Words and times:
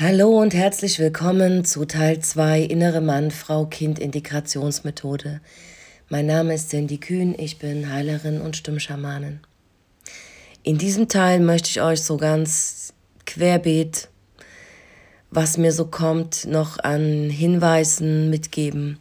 Hallo 0.00 0.40
und 0.40 0.54
herzlich 0.54 1.00
willkommen 1.00 1.64
zu 1.64 1.84
Teil 1.84 2.20
2 2.20 2.60
Innere 2.60 3.00
Mann, 3.00 3.32
Frau, 3.32 3.66
Kind 3.66 3.98
Integrationsmethode. 3.98 5.40
Mein 6.08 6.26
Name 6.26 6.54
ist 6.54 6.70
Cindy 6.70 6.98
Kühn, 6.98 7.34
ich 7.36 7.58
bin 7.58 7.92
Heilerin 7.92 8.40
und 8.40 8.56
Stimmschamanin. 8.56 9.40
In 10.62 10.78
diesem 10.78 11.08
Teil 11.08 11.40
möchte 11.40 11.70
ich 11.70 11.82
euch 11.82 12.00
so 12.00 12.16
ganz 12.16 12.94
querbeet, 13.26 14.08
was 15.32 15.58
mir 15.58 15.72
so 15.72 15.86
kommt, 15.86 16.44
noch 16.44 16.78
an 16.78 17.28
Hinweisen 17.28 18.30
mitgeben, 18.30 19.00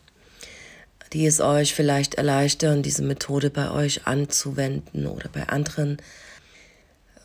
die 1.14 1.28
es 1.28 1.40
euch 1.42 1.76
vielleicht 1.76 2.16
erleichtern, 2.16 2.82
diese 2.82 3.04
Methode 3.04 3.52
bei 3.52 3.70
euch 3.70 4.08
anzuwenden 4.08 5.06
oder 5.06 5.30
bei 5.30 5.48
anderen, 5.48 5.98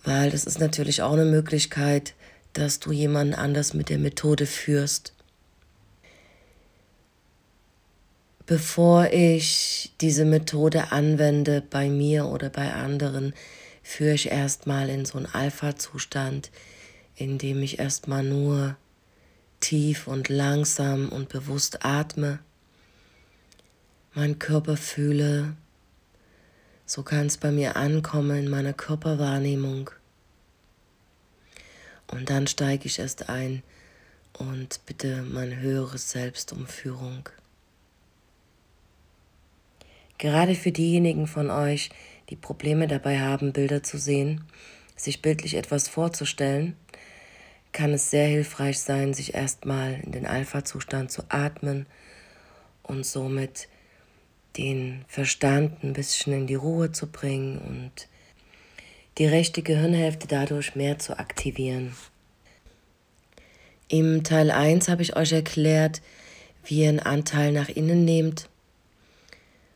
weil 0.04 0.30
das 0.30 0.45
ist 0.45 0.61
natürlich 0.61 1.00
auch 1.00 1.14
eine 1.14 1.25
Möglichkeit, 1.25 2.12
dass 2.53 2.80
du 2.80 2.93
jemanden 2.93 3.34
anders 3.34 3.75
mit 3.75 3.89
der 3.89 3.98
Methode 3.98 4.46
führst. 4.46 5.14
Bevor 8.47 9.06
ich 9.12 9.93
diese 10.01 10.24
Methode 10.24 10.93
anwende 10.93 11.62
bei 11.62 11.88
mir 11.88 12.27
oder 12.27 12.51
bei 12.51 12.73
anderen, 12.73 13.34
führe 13.83 14.15
ich 14.15 14.30
erstmal 14.30 14.88
in 14.88 15.05
so 15.05 15.19
einen 15.19 15.27
Alpha-Zustand, 15.27 16.51
in 17.15 17.38
dem 17.38 17.62
ich 17.62 17.79
erstmal 17.79 18.23
nur 18.23 18.77
tief 19.60 20.07
und 20.09 20.29
langsam 20.29 21.09
und 21.09 21.29
bewusst 21.29 21.84
atme, 21.84 22.41
meinen 24.12 24.38
Körper 24.38 24.77
fühle, 24.77 25.57
so 26.84 27.02
kann 27.02 27.27
es 27.27 27.38
bei 27.38 27.51
mir 27.51 27.77
ankommen 27.77 28.37
in 28.37 28.51
meiner 28.51 28.73
Körperwahrnehmung. 28.73 29.91
Und 32.12 32.29
dann 32.29 32.47
steige 32.47 32.87
ich 32.87 32.98
erst 32.98 33.30
ein 33.30 33.62
und 34.39 34.80
bitte 34.87 35.23
mein 35.23 35.59
höheres 35.59 36.11
Selbst 36.11 36.52
um 36.52 36.66
Führung. 36.66 37.29
Gerade 40.19 40.54
für 40.54 40.73
diejenigen 40.73 41.27
von 41.27 41.51
euch, 41.51 41.91
die 42.29 42.37
Probleme 42.37 42.87
dabei 42.87 43.19
haben, 43.19 43.52
Bilder 43.52 43.82
zu 43.82 43.99
sehen, 43.99 44.45
sich 44.95 45.23
bildlich 45.23 45.54
etwas 45.54 45.88
vorzustellen, 45.88 46.77
kann 47.73 47.93
es 47.95 48.10
sehr 48.10 48.29
hilfreich 48.29 48.79
sein, 48.79 49.15
sich 49.15 49.35
erstmal 49.35 49.95
in 50.04 50.13
den 50.13 50.26
Alpha-Zustand 50.26 51.10
zu 51.10 51.23
atmen 51.30 51.87
und 52.82 53.07
somit 53.07 53.69
den 54.59 55.07
Verstand 55.09 55.82
ein 55.82 55.95
bisschen 55.95 56.35
in 56.35 56.47
die 56.47 56.57
Ruhe 56.57 56.93
zu 56.93 57.10
bringen 57.10 57.59
und 57.59 58.07
die 59.18 59.27
rechte 59.27 59.63
Gehirnhälfte 59.63 60.27
dadurch 60.27 60.74
mehr 60.74 60.99
zu 60.99 61.18
aktivieren. 61.18 61.95
Im 63.88 64.25
Teil 64.25 64.50
1 64.50 64.88
habe 64.88 65.03
ich 65.03 65.16
euch 65.16 65.32
erklärt, 65.32 66.00
wie 66.65 66.82
ihr 66.82 66.88
einen 66.88 67.00
Anteil 67.00 67.53
nach 67.53 67.69
innen 67.69 68.04
nehmt, 68.04 68.49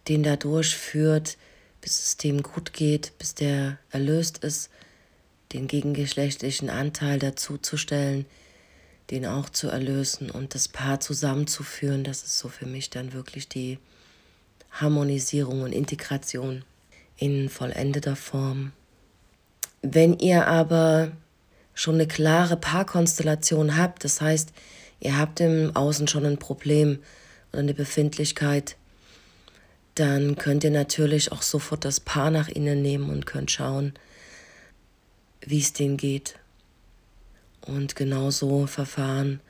den 0.09 0.23
dadurch 0.23 0.75
führt, 0.75 1.37
bis 1.81 2.01
es 2.01 2.17
dem 2.17 2.43
gut 2.43 2.73
geht, 2.73 3.12
bis 3.19 3.34
der 3.34 3.78
erlöst 3.91 4.39
ist, 4.39 4.70
den 5.53 5.69
gegengeschlechtlichen 5.69 6.71
Anteil 6.71 7.19
dazuzustellen, 7.19 8.27
den 9.11 9.27
auch 9.27 9.48
zu 9.50 9.69
erlösen 9.69 10.31
und 10.31 10.55
das 10.55 10.69
Paar 10.69 11.00
zusammenzuführen. 11.00 12.03
Das 12.03 12.23
ist 12.23 12.39
so 12.39 12.48
für 12.48 12.67
mich 12.67 12.91
dann 12.91 13.12
wirklich 13.12 13.48
die 13.48 13.78
Harmonisierung 14.71 15.62
und 15.62 15.73
Integration 15.73 16.65
in 17.17 17.48
vollendeter 17.48 18.17
Form. 18.17 18.73
Wenn 19.92 20.19
ihr 20.19 20.48
aber 20.48 21.12
schon 21.73 21.95
eine 21.95 22.09
klare 22.09 22.56
Paarkonstellation 22.56 23.77
habt, 23.77 24.03
das 24.03 24.20
heißt, 24.20 24.53
ihr 24.98 25.17
habt 25.17 25.39
im 25.39 25.77
Außen 25.77 26.09
schon 26.09 26.27
ein 26.27 26.39
Problem 26.39 26.98
oder 27.53 27.61
eine 27.61 27.75
Befindlichkeit, 27.75 28.77
dann 29.95 30.34
könnt 30.37 30.65
ihr 30.65 30.73
natürlich 30.73 31.31
auch 31.31 31.43
sofort 31.43 31.84
das 31.84 32.00
Paar 32.00 32.33
nach 32.33 32.49
innen 32.49 32.83
nehmen 32.83 33.10
und 33.10 33.27
könnt 33.27 33.53
schauen, 33.53 33.94
wie 35.41 35.60
es 35.60 35.72
denen 35.72 35.97
geht. 35.97 36.37
Und 37.60 37.94
genauso 37.94 38.66
verfahren 38.66 39.41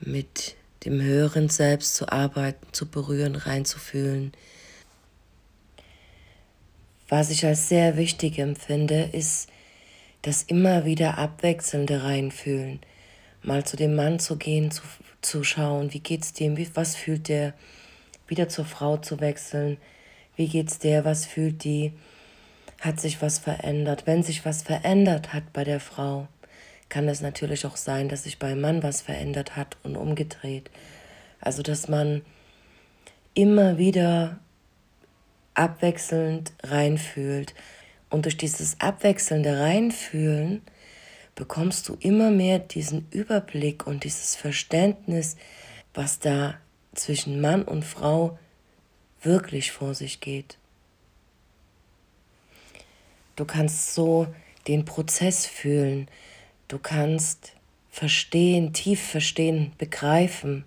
mit 0.00 0.54
dem 0.84 1.00
höheren 1.00 1.48
Selbst 1.48 1.96
zu 1.96 2.08
arbeiten, 2.08 2.66
zu 2.72 2.86
berühren, 2.86 3.34
reinzufühlen. 3.34 4.32
Was 7.08 7.30
ich 7.30 7.44
als 7.44 7.68
sehr 7.68 7.96
wichtig 7.96 8.38
empfinde, 8.38 9.10
ist, 9.12 9.48
das 10.22 10.44
immer 10.44 10.84
wieder 10.84 11.18
abwechselnde 11.18 12.04
reinfühlen. 12.04 12.80
Mal 13.42 13.64
zu 13.64 13.76
dem 13.76 13.94
Mann 13.96 14.20
zu 14.20 14.36
gehen, 14.36 14.70
zu, 14.70 14.82
zu 15.20 15.42
schauen, 15.42 15.92
wie 15.92 16.00
geht's 16.00 16.32
dem, 16.32 16.56
wie, 16.56 16.68
was 16.74 16.94
fühlt 16.94 17.28
der, 17.28 17.54
wieder 18.28 18.48
zur 18.48 18.64
Frau 18.64 18.96
zu 18.96 19.20
wechseln, 19.20 19.78
wie 20.36 20.48
geht's 20.48 20.78
der, 20.78 21.04
was 21.04 21.26
fühlt 21.26 21.64
die, 21.64 21.92
hat 22.80 23.00
sich 23.00 23.20
was 23.20 23.38
verändert. 23.38 24.06
Wenn 24.06 24.22
sich 24.22 24.44
was 24.44 24.62
verändert 24.62 25.32
hat 25.32 25.52
bei 25.52 25.64
der 25.64 25.80
Frau, 25.80 26.28
kann 26.88 27.08
es 27.08 27.20
natürlich 27.20 27.66
auch 27.66 27.76
sein, 27.76 28.08
dass 28.08 28.24
sich 28.24 28.38
beim 28.38 28.60
Mann 28.60 28.82
was 28.82 29.02
verändert 29.02 29.56
hat 29.56 29.76
und 29.82 29.96
umgedreht. 29.96 30.70
Also 31.40 31.62
dass 31.62 31.88
man 31.88 32.22
immer 33.34 33.78
wieder 33.78 34.38
abwechselnd 35.54 36.52
reinfühlt 36.62 37.54
und 38.12 38.26
durch 38.26 38.36
dieses 38.36 38.78
abwechselnde 38.78 39.58
Reinfühlen 39.58 40.60
bekommst 41.34 41.88
du 41.88 41.96
immer 41.98 42.30
mehr 42.30 42.58
diesen 42.58 43.08
Überblick 43.10 43.86
und 43.86 44.04
dieses 44.04 44.36
Verständnis, 44.36 45.36
was 45.94 46.18
da 46.18 46.58
zwischen 46.94 47.40
Mann 47.40 47.62
und 47.62 47.86
Frau 47.86 48.38
wirklich 49.22 49.72
vor 49.72 49.94
sich 49.94 50.20
geht. 50.20 50.58
Du 53.34 53.46
kannst 53.46 53.94
so 53.94 54.26
den 54.68 54.84
Prozess 54.84 55.46
fühlen, 55.46 56.06
du 56.68 56.78
kannst 56.78 57.54
verstehen, 57.90 58.74
tief 58.74 59.02
verstehen, 59.02 59.72
begreifen, 59.78 60.66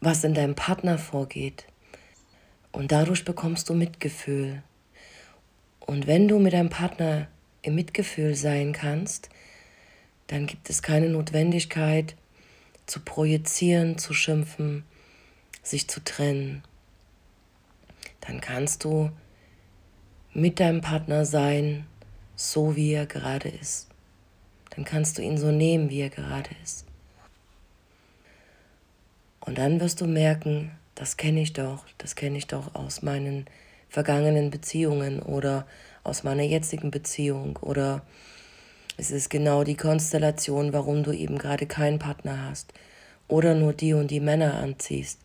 was 0.00 0.22
in 0.22 0.34
deinem 0.34 0.54
Partner 0.54 0.96
vorgeht. 0.96 1.64
Und 2.70 2.92
dadurch 2.92 3.24
bekommst 3.24 3.68
du 3.68 3.74
Mitgefühl. 3.74 4.62
Und 5.88 6.06
wenn 6.06 6.28
du 6.28 6.38
mit 6.38 6.52
deinem 6.52 6.68
Partner 6.68 7.28
im 7.62 7.74
Mitgefühl 7.74 8.34
sein 8.34 8.74
kannst, 8.74 9.30
dann 10.26 10.46
gibt 10.46 10.68
es 10.68 10.82
keine 10.82 11.08
Notwendigkeit 11.08 12.14
zu 12.84 13.00
projizieren, 13.00 13.96
zu 13.96 14.12
schimpfen, 14.12 14.84
sich 15.62 15.88
zu 15.88 16.04
trennen. 16.04 16.62
Dann 18.20 18.42
kannst 18.42 18.84
du 18.84 19.10
mit 20.34 20.60
deinem 20.60 20.82
Partner 20.82 21.24
sein, 21.24 21.86
so 22.36 22.76
wie 22.76 22.92
er 22.92 23.06
gerade 23.06 23.48
ist. 23.48 23.88
Dann 24.68 24.84
kannst 24.84 25.16
du 25.16 25.22
ihn 25.22 25.38
so 25.38 25.52
nehmen, 25.52 25.88
wie 25.88 26.02
er 26.02 26.10
gerade 26.10 26.50
ist. 26.62 26.84
Und 29.40 29.56
dann 29.56 29.80
wirst 29.80 30.02
du 30.02 30.06
merken, 30.06 30.70
das 30.94 31.16
kenne 31.16 31.40
ich 31.40 31.54
doch, 31.54 31.86
das 31.96 32.14
kenne 32.14 32.36
ich 32.36 32.46
doch 32.46 32.74
aus 32.74 33.00
meinen 33.00 33.46
vergangenen 33.88 34.50
Beziehungen 34.50 35.22
oder 35.22 35.66
aus 36.04 36.24
meiner 36.24 36.42
jetzigen 36.42 36.90
Beziehung 36.90 37.56
oder 37.58 38.02
es 38.96 39.10
ist 39.10 39.30
genau 39.30 39.62
die 39.64 39.76
Konstellation, 39.76 40.72
warum 40.72 41.04
du 41.04 41.12
eben 41.12 41.38
gerade 41.38 41.66
keinen 41.66 41.98
Partner 41.98 42.48
hast 42.48 42.72
oder 43.28 43.54
nur 43.54 43.72
die 43.72 43.94
und 43.94 44.10
die 44.10 44.20
Männer 44.20 44.54
anziehst. 44.54 45.20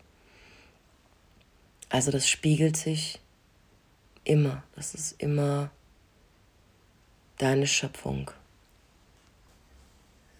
Also 1.90 2.12
das 2.12 2.28
spiegelt 2.28 2.78
sich 2.78 3.19
immer, 4.23 4.63
das 4.75 4.94
ist 4.94 5.16
immer 5.22 5.72
deine 7.38 7.68
Schöpfung. 7.68 8.31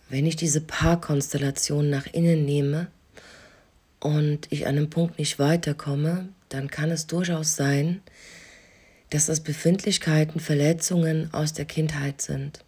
Wenn 0.10 0.26
ich 0.26 0.36
diese 0.36 0.62
Paarkonstellation 0.62 1.90
nach 1.90 2.06
innen 2.08 2.46
nehme 2.46 2.88
und 4.00 4.52
ich 4.52 4.68
an 4.68 4.78
einem 4.78 4.90
Punkt 4.90 5.18
nicht 5.18 5.40
weiterkomme, 5.40 6.30
dann 6.54 6.70
kann 6.70 6.92
es 6.92 7.08
durchaus 7.08 7.56
sein, 7.56 8.02
dass 9.10 9.26
das 9.26 9.40
Befindlichkeiten, 9.40 10.40
Verletzungen 10.40 11.34
aus 11.34 11.54
der 11.54 11.66
Kindheit 11.66 12.22
sind. 12.22 12.64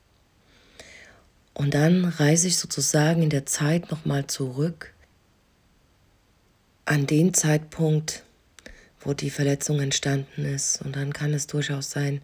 Und 1.53 1.73
dann 1.73 2.05
reise 2.05 2.47
ich 2.47 2.57
sozusagen 2.57 3.21
in 3.23 3.29
der 3.29 3.45
Zeit 3.45 3.91
nochmal 3.91 4.27
zurück 4.27 4.93
an 6.85 7.07
den 7.07 7.33
Zeitpunkt, 7.33 8.23
wo 8.99 9.13
die 9.13 9.29
Verletzung 9.29 9.79
entstanden 9.79 10.45
ist. 10.45 10.81
Und 10.81 10.95
dann 10.95 11.13
kann 11.13 11.33
es 11.33 11.47
durchaus 11.47 11.91
sein, 11.91 12.21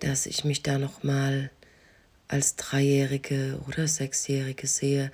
dass 0.00 0.26
ich 0.26 0.44
mich 0.44 0.62
da 0.62 0.78
nochmal 0.78 1.50
als 2.28 2.56
Dreijährige 2.56 3.60
oder 3.66 3.86
Sechsjährige 3.88 4.66
sehe. 4.66 5.12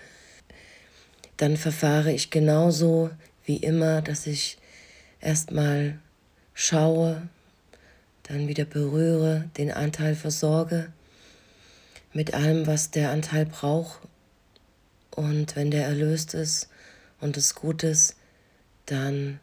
Dann 1.36 1.56
verfahre 1.56 2.12
ich 2.12 2.30
genauso 2.30 3.10
wie 3.44 3.58
immer, 3.58 4.02
dass 4.02 4.26
ich 4.26 4.58
erstmal 5.20 5.98
schaue, 6.54 7.28
dann 8.24 8.48
wieder 8.48 8.64
berühre, 8.64 9.50
den 9.56 9.70
Anteil 9.72 10.14
versorge 10.14 10.92
mit 12.12 12.34
allem, 12.34 12.66
was 12.66 12.90
der 12.90 13.10
Anteil 13.10 13.46
braucht, 13.46 14.00
Und 15.10 15.56
wenn 15.56 15.70
der 15.70 15.86
erlöst 15.86 16.34
ist 16.34 16.68
und 17.20 17.36
es 17.36 17.54
gut 17.54 17.82
ist, 17.82 18.16
dann 18.86 19.40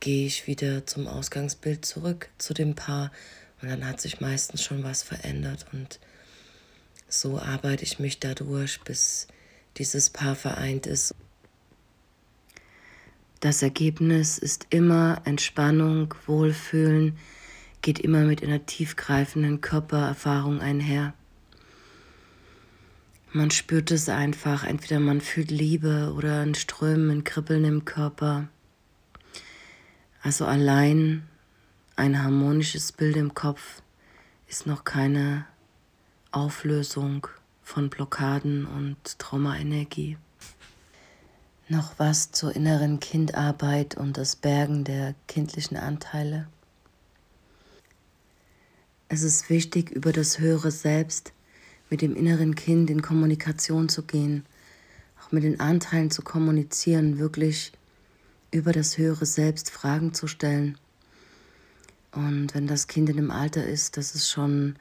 gehe 0.00 0.26
ich 0.26 0.46
wieder 0.46 0.86
zum 0.86 1.06
Ausgangsbild 1.06 1.84
zurück 1.84 2.30
zu 2.38 2.54
dem 2.54 2.74
Paar. 2.74 3.12
Und 3.60 3.68
dann 3.68 3.86
hat 3.86 4.00
sich 4.00 4.20
meistens 4.20 4.62
schon 4.62 4.82
was 4.82 5.02
verändert. 5.02 5.66
Und 5.72 5.98
so 7.08 7.38
arbeite 7.38 7.84
ich 7.84 7.98
mich 7.98 8.18
dadurch, 8.18 8.80
bis 8.80 9.28
dieses 9.76 10.10
Paar 10.10 10.34
vereint 10.34 10.86
ist. 10.86 11.14
Das 13.40 13.62
Ergebnis 13.62 14.36
ist 14.38 14.66
immer 14.70 15.22
Entspannung, 15.24 16.12
Wohlfühlen, 16.26 17.16
geht 17.82 18.00
immer 18.00 18.24
mit 18.24 18.42
einer 18.42 18.66
tiefgreifenden 18.66 19.60
Körpererfahrung 19.60 20.60
einher. 20.60 21.14
Man 23.32 23.52
spürt 23.52 23.92
es 23.92 24.08
einfach, 24.08 24.64
entweder 24.64 24.98
man 24.98 25.20
fühlt 25.20 25.52
Liebe 25.52 26.12
oder 26.16 26.40
ein 26.40 26.56
Strömen, 26.56 27.10
ein 27.10 27.24
Kribbeln 27.24 27.64
im 27.64 27.84
Körper. 27.84 28.48
Also 30.22 30.44
allein 30.44 31.22
ein 31.94 32.20
harmonisches 32.20 32.90
Bild 32.90 33.16
im 33.16 33.34
Kopf 33.34 33.82
ist 34.48 34.66
noch 34.66 34.82
keine 34.82 35.46
Auflösung 36.32 37.28
von 37.62 37.88
Blockaden 37.88 38.66
und 38.66 39.18
Traumaenergie. 39.18 40.16
Noch 41.70 41.98
was 41.98 42.32
zur 42.32 42.56
inneren 42.56 42.98
Kindarbeit 42.98 43.94
und 43.94 44.16
das 44.16 44.36
Bergen 44.36 44.84
der 44.84 45.14
kindlichen 45.26 45.76
Anteile. 45.76 46.48
Es 49.10 49.22
ist 49.22 49.50
wichtig, 49.50 49.90
über 49.90 50.12
das 50.12 50.38
höhere 50.38 50.70
Selbst 50.70 51.34
mit 51.90 52.00
dem 52.00 52.16
inneren 52.16 52.54
Kind 52.54 52.88
in 52.88 53.02
Kommunikation 53.02 53.90
zu 53.90 54.02
gehen, 54.04 54.46
auch 55.20 55.30
mit 55.30 55.42
den 55.42 55.60
Anteilen 55.60 56.10
zu 56.10 56.22
kommunizieren, 56.22 57.18
wirklich 57.18 57.72
über 58.50 58.72
das 58.72 58.96
höhere 58.96 59.26
Selbst 59.26 59.70
Fragen 59.70 60.14
zu 60.14 60.26
stellen. 60.26 60.78
Und 62.12 62.54
wenn 62.54 62.66
das 62.66 62.86
Kind 62.86 63.10
in 63.10 63.16
dem 63.16 63.30
Alter 63.30 63.66
ist, 63.66 63.98
dass 63.98 64.14
es 64.14 64.30
schon 64.30 64.76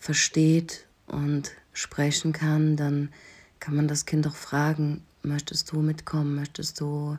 versteht 0.00 0.88
und 1.06 1.52
sprechen 1.72 2.32
kann, 2.32 2.76
dann 2.76 3.12
kann 3.60 3.76
man 3.76 3.86
das 3.86 4.04
Kind 4.04 4.26
auch 4.26 4.34
fragen, 4.34 5.04
möchtest 5.22 5.70
du 5.72 5.80
mitkommen, 5.80 6.34
möchtest 6.34 6.80
du 6.80 7.18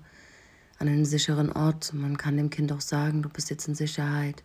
an 0.80 0.88
einen 0.88 1.06
sicheren 1.06 1.52
Ort? 1.52 1.94
Man 1.94 2.18
kann 2.18 2.38
dem 2.38 2.50
Kind 2.50 2.72
auch 2.72 2.82
sagen, 2.82 3.22
du 3.22 3.30
bist 3.30 3.50
jetzt 3.50 3.68
in 3.68 3.76
Sicherheit, 3.76 4.44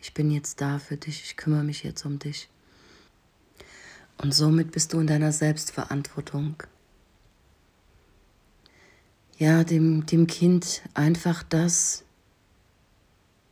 ich 0.00 0.14
bin 0.14 0.30
jetzt 0.30 0.60
da 0.60 0.78
für 0.78 0.96
dich, 0.96 1.22
ich 1.24 1.36
kümmere 1.36 1.64
mich 1.64 1.82
jetzt 1.82 2.04
um 2.04 2.18
dich. 2.18 2.48
Und 4.16 4.34
somit 4.34 4.72
bist 4.72 4.92
du 4.92 5.00
in 5.00 5.06
deiner 5.06 5.32
Selbstverantwortung. 5.32 6.62
Ja, 9.38 9.62
dem, 9.62 10.04
dem 10.06 10.26
Kind 10.26 10.82
einfach 10.94 11.44
das 11.44 12.04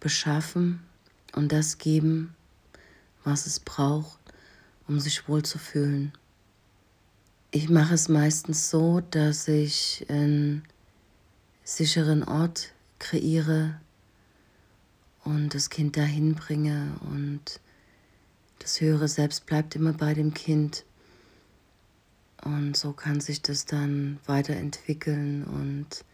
beschaffen 0.00 0.81
und 1.33 1.53
das 1.53 1.79
geben, 1.79 2.35
was 3.23 3.47
es 3.47 3.61
braucht, 3.61 4.19
um 4.88 4.99
sich 4.99 5.29
wohlzufühlen. 5.29 6.12
Ich 7.53 7.69
mache 7.69 7.95
es 7.95 8.09
meistens 8.09 8.71
so, 8.71 9.01
dass 9.01 9.47
ich 9.49 10.05
einen 10.09 10.65
sicheren 11.63 12.25
Ort 12.25 12.73
kreiere 12.99 13.81
und 15.25 15.55
das 15.55 15.71
Kind 15.71 15.97
dahin 15.97 16.35
bringe 16.35 16.99
und 17.09 17.61
das 18.59 18.81
höhere 18.81 19.09
Selbst 19.09 19.47
bleibt 19.47 19.77
immer 19.77 19.93
bei 19.93 20.13
dem 20.13 20.35
Kind. 20.35 20.85
Und 22.43 22.77
so 22.77 22.93
kann 22.93 23.21
sich 23.21 23.43
das 23.43 23.65
dann 23.65 24.19
weiterentwickeln 24.27 25.45
und 25.45 26.05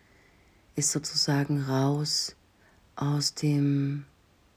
ist 0.77 0.93
sozusagen 0.93 1.63
raus 1.63 2.37
aus 2.95 3.35
dem 3.35 4.05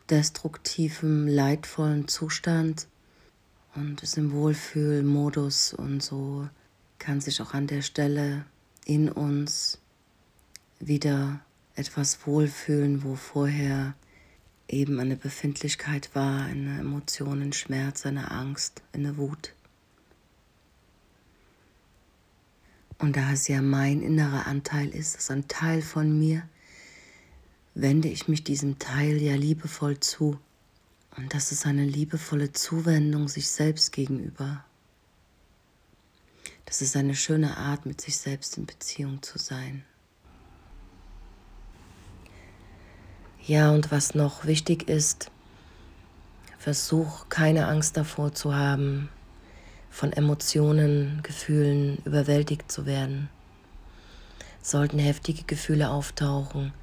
destruktiven, 0.10 1.28
leidvollen 1.28 2.08
Zustand 2.08 2.88
und 3.76 4.04
ist 4.04 4.18
im 4.18 4.32
Wohlfühlmodus 4.32 5.74
und 5.74 6.04
so 6.04 6.48
kann 7.06 7.22
sich 7.22 7.40
auch 7.40 7.54
an 7.54 7.68
der 7.68 7.84
Stelle 7.84 8.46
in 8.84 9.10
uns 9.12 9.78
wieder 10.80 11.40
etwas 11.76 12.26
wohlfühlen, 12.26 13.04
wo 13.04 13.14
vorher 13.14 13.94
eben 14.68 15.00
eine 15.00 15.16
Befindlichkeit 15.16 16.10
war, 16.16 16.46
eine 16.46 16.80
Emotion, 16.80 17.44
ein 17.44 17.54
Schmerz, 17.54 18.08
eine 18.08 18.32
Angst, 18.32 18.82
eine 18.92 19.18
Wut. 19.18 19.54
Und 22.98 23.18
da 23.18 23.34
es 23.34 23.48
ja 23.48 23.62
mein 23.62 24.02
innerer 24.02 24.48
Anteil 24.48 24.90
ist, 24.90 25.16
ist 25.16 25.30
ein 25.30 25.48
Teil 25.48 25.84
von 25.84 26.18
mir, 26.18 26.42
wende 27.76 28.08
ich 28.08 28.28
mich 28.28 28.44
diesem 28.44 28.80
Teil 28.80 29.22
ja 29.22 29.36
liebevoll 29.36 30.00
zu. 30.00 30.40
Und 31.16 31.36
das 31.36 31.52
ist 31.52 31.68
eine 31.68 31.86
liebevolle 31.86 32.52
Zuwendung 32.52 33.28
sich 33.28 33.48
selbst 33.48 33.92
gegenüber. 33.92 34.66
Das 36.66 36.82
ist 36.82 36.96
eine 36.96 37.16
schöne 37.16 37.58
Art, 37.58 37.86
mit 37.86 38.02
sich 38.02 38.18
selbst 38.18 38.58
in 38.58 38.66
Beziehung 38.66 39.22
zu 39.22 39.38
sein. 39.38 39.86
Ja, 43.46 43.72
und 43.72 43.92
was 43.92 44.16
noch 44.16 44.46
wichtig 44.46 44.90
ist, 44.90 45.30
versuch 46.58 47.30
keine 47.30 47.68
Angst 47.68 47.96
davor 47.96 48.34
zu 48.34 48.56
haben, 48.56 49.10
von 49.92 50.12
Emotionen, 50.12 51.20
Gefühlen 51.22 52.00
überwältigt 52.06 52.72
zu 52.72 52.88
werden. 52.88 53.30
Sollten 54.64 54.98
heftige 54.98 55.44
Gefühle 55.44 55.92
auftauchen, 55.92 56.74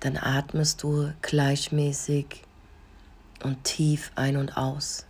dann 0.00 0.16
atmest 0.16 0.82
du 0.82 1.12
gleichmäßig 1.20 2.42
und 3.44 3.62
tief 3.64 4.10
ein 4.14 4.38
und 4.38 4.56
aus. 4.56 5.04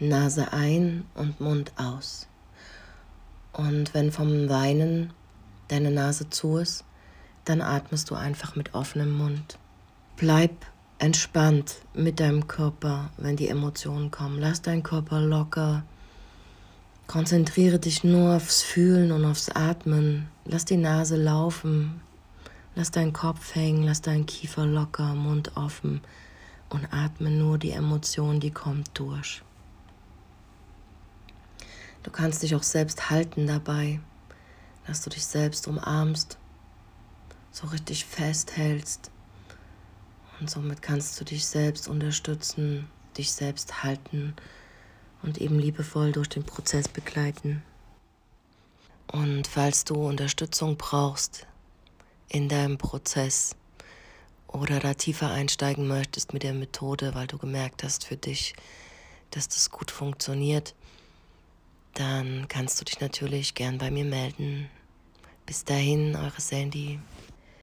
Nase 0.00 0.52
ein 0.52 1.04
und 1.14 1.40
Mund 1.40 1.72
aus. 1.76 2.28
Und 3.52 3.94
wenn 3.94 4.12
vom 4.12 4.48
Weinen 4.48 5.12
deine 5.68 5.90
Nase 5.90 6.30
zu 6.30 6.58
ist, 6.58 6.84
dann 7.44 7.60
atmest 7.60 8.10
du 8.10 8.14
einfach 8.14 8.54
mit 8.54 8.74
offenem 8.74 9.16
Mund. 9.16 9.58
Bleib 10.16 10.52
entspannt 10.98 11.76
mit 11.94 12.20
deinem 12.20 12.46
Körper, 12.46 13.10
wenn 13.16 13.36
die 13.36 13.48
Emotionen 13.48 14.10
kommen. 14.10 14.38
Lass 14.38 14.62
deinen 14.62 14.82
Körper 14.82 15.20
locker. 15.20 15.82
Konzentriere 17.06 17.78
dich 17.78 18.04
nur 18.04 18.36
aufs 18.36 18.62
Fühlen 18.62 19.12
und 19.12 19.24
aufs 19.24 19.48
Atmen. 19.48 20.28
Lass 20.44 20.64
die 20.64 20.76
Nase 20.76 21.16
laufen. 21.16 22.00
Lass 22.76 22.92
deinen 22.92 23.12
Kopf 23.12 23.56
hängen, 23.56 23.82
lass 23.82 24.02
deinen 24.02 24.26
Kiefer 24.26 24.64
locker, 24.64 25.14
Mund 25.16 25.56
offen 25.56 26.00
und 26.68 26.86
atme 26.92 27.28
nur 27.28 27.58
die 27.58 27.72
Emotion, 27.72 28.38
die 28.38 28.52
kommt 28.52 28.90
durch. 28.94 29.42
Du 32.08 32.12
kannst 32.12 32.42
dich 32.42 32.54
auch 32.54 32.62
selbst 32.62 33.10
halten 33.10 33.46
dabei, 33.46 34.00
dass 34.86 35.02
du 35.02 35.10
dich 35.10 35.26
selbst 35.26 35.68
umarmst, 35.68 36.38
so 37.50 37.66
richtig 37.66 38.06
festhältst 38.06 39.10
und 40.40 40.48
somit 40.48 40.80
kannst 40.80 41.20
du 41.20 41.26
dich 41.26 41.44
selbst 41.44 41.86
unterstützen, 41.86 42.88
dich 43.18 43.30
selbst 43.30 43.82
halten 43.82 44.34
und 45.22 45.36
eben 45.36 45.58
liebevoll 45.58 46.12
durch 46.12 46.30
den 46.30 46.44
Prozess 46.44 46.88
begleiten. 46.88 47.62
Und 49.12 49.46
falls 49.46 49.84
du 49.84 49.96
Unterstützung 49.96 50.78
brauchst, 50.78 51.46
in 52.30 52.48
deinem 52.48 52.78
Prozess 52.78 53.54
oder 54.46 54.80
da 54.80 54.94
tiefer 54.94 55.30
einsteigen 55.30 55.86
möchtest 55.86 56.32
mit 56.32 56.42
der 56.42 56.54
Methode, 56.54 57.14
weil 57.14 57.26
du 57.26 57.36
gemerkt 57.36 57.84
hast 57.84 58.06
für 58.06 58.16
dich, 58.16 58.54
dass 59.30 59.46
das 59.48 59.70
gut 59.70 59.90
funktioniert, 59.90 60.74
dann 61.94 62.46
kannst 62.48 62.80
du 62.80 62.84
dich 62.84 63.00
natürlich 63.00 63.54
gern 63.54 63.78
bei 63.78 63.90
mir 63.90 64.04
melden. 64.04 64.68
Bis 65.46 65.64
dahin, 65.64 66.14
eure 66.16 66.40
Sandy. 66.40 66.98